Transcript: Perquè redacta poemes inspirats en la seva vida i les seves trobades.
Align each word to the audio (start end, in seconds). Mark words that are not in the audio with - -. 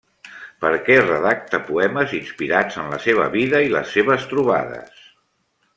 Perquè 0.63 0.95
redacta 1.01 1.59
poemes 1.67 2.15
inspirats 2.21 2.79
en 2.85 2.89
la 2.95 2.99
seva 3.07 3.29
vida 3.39 3.63
i 3.69 3.73
les 3.77 3.95
seves 3.99 4.27
trobades. 4.33 5.07